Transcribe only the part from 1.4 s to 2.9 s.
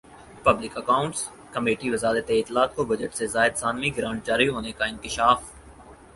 کمیٹیوزارت اطلاعات کو